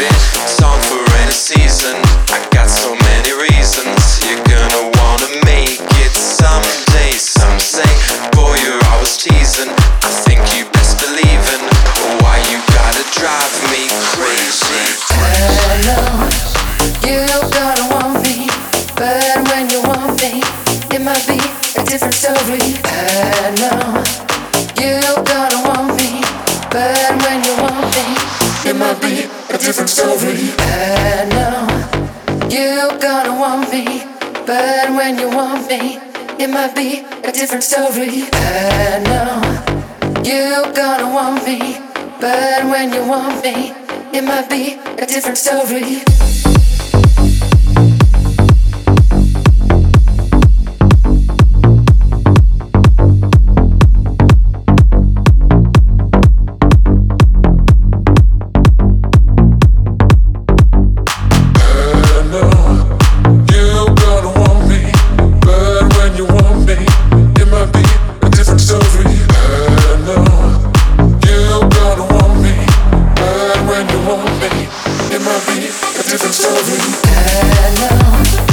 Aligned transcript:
Baby, 0.00 0.16
song 0.48 0.80
for 0.88 0.96
any 1.20 1.30
season. 1.30 1.92
I 2.32 2.40
got 2.56 2.70
so 2.70 2.96
many 2.96 3.32
reasons. 3.36 4.24
You're 4.24 4.40
gonna 4.48 4.88
wanna 4.96 5.28
make 5.44 5.76
it 5.76 6.12
someday. 6.16 7.12
Some 7.20 7.60
say, 7.60 7.84
boy, 8.32 8.56
you're 8.64 8.80
always 8.96 9.20
teasing. 9.20 9.68
I 9.68 10.08
think 10.24 10.40
you 10.56 10.64
best 10.72 11.04
believe 11.04 11.44
in 11.52 11.60
why 12.24 12.40
you 12.48 12.64
gotta 12.72 13.04
drive 13.12 13.52
me 13.68 13.92
crazy. 14.16 14.80
Hello, 15.20 16.24
you 17.04 17.20
gotta 17.52 17.84
want 17.92 18.24
me, 18.24 18.48
but 18.96 19.20
when 19.52 19.68
you 19.68 19.84
want 19.84 20.16
me, 20.16 20.40
it 20.96 21.02
might 21.04 21.28
be 21.28 21.36
a 21.76 21.84
different 21.84 22.16
story. 22.16 22.80
Hello, 22.88 24.00
you 24.80 24.96
gotta 25.28 25.60
want 25.68 25.92
me, 26.00 26.24
but 26.72 27.12
when 27.20 27.44
you 27.44 27.52
want 27.60 27.84
me, 27.92 28.06
it 28.64 28.76
might 28.80 28.96
be 29.04 29.39
a 29.52 29.58
different 29.58 29.90
story. 29.90 30.54
Hello, 30.58 31.66
you 32.48 32.88
gonna 33.00 33.34
want 33.34 33.70
me, 33.72 34.04
but 34.46 34.90
when 34.90 35.18
you 35.18 35.28
want 35.28 35.68
me, 35.68 35.98
it 36.38 36.48
might 36.48 36.74
be 36.74 37.04
a 37.24 37.32
different 37.32 37.64
story. 37.64 38.28
Hello, 38.32 39.42
you 40.22 40.72
gonna 40.72 41.12
want 41.12 41.44
me, 41.44 41.78
but 42.20 42.64
when 42.64 42.92
you 42.92 43.04
want 43.08 43.42
me, 43.42 43.72
it 44.12 44.22
might 44.22 44.48
be 44.48 44.78
a 45.02 45.06
different 45.06 45.38
story. 45.38 46.29
Hello, 76.72 78.49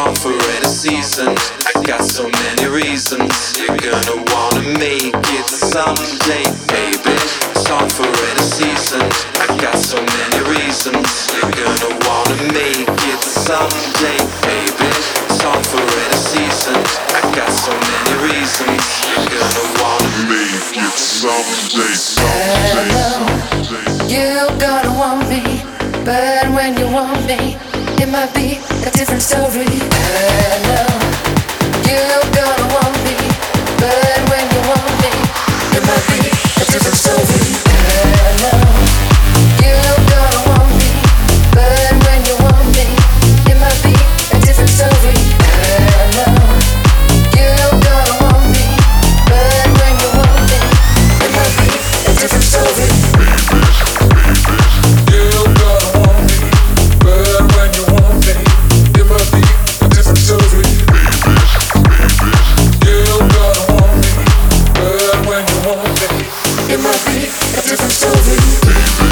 song 0.00 0.14
for 0.16 0.32
any 0.56 0.66
season. 0.66 1.28
I 1.68 1.72
got 1.84 2.02
so 2.04 2.24
many 2.24 2.66
reasons. 2.68 3.58
You're 3.58 3.76
gonna 3.76 4.16
wanna 4.32 4.64
make 4.78 5.12
it 5.36 5.46
someday. 5.72 6.44
Baby, 6.72 7.16
song 7.66 7.88
for 7.96 8.08
any 8.30 8.44
season. 8.58 9.04
I 9.44 9.46
got 9.60 9.76
so 9.76 9.98
many 10.00 10.40
reasons. 10.56 11.06
You're 11.36 11.52
gonna 11.52 11.92
wanna 12.08 12.38
make 12.60 12.88
it 13.12 13.20
someday. 13.48 14.20
Baby, 14.48 14.90
song 15.40 15.62
for 15.72 15.84
any 16.04 16.20
season. 16.32 16.78
I 17.18 17.20
got 17.36 17.50
so 17.52 17.72
many 17.92 18.14
reasons. 18.28 18.82
You're 19.04 19.28
gonna 19.36 19.66
wanna 19.80 20.08
Make 20.30 20.76
it 20.76 20.96
someday, 20.96 21.94
someday. 22.16 23.10
You 24.14 24.30
gotta 24.66 24.92
want 25.00 25.28
me, 25.28 25.42
but 26.04 26.48
when 26.56 26.78
you 26.78 26.86
want 26.86 27.20
me, 27.26 27.56
might 28.10 28.34
be 28.34 28.58
a 28.86 28.90
different 28.90 29.22
story. 29.22 30.59
It 65.92 66.78
might 66.80 67.04
be 67.04 67.26
a 67.26 67.62
different 67.62 67.90
story. 67.90 69.09